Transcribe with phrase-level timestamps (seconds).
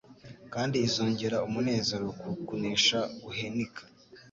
[0.53, 3.81] kandi izongera umunezero ku kunesha guhenika.